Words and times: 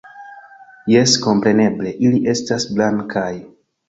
-Jes, 0.93 1.11
kompreneble, 1.25 1.91
ili 2.07 2.21
estas 2.33 2.65
blankaj... 2.79 3.31